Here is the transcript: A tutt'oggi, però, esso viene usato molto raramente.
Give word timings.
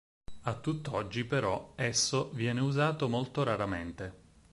A 0.45 0.55
tutt'oggi, 0.61 1.25
però, 1.25 1.73
esso 1.75 2.31
viene 2.33 2.59
usato 2.61 3.07
molto 3.07 3.43
raramente. 3.43 4.21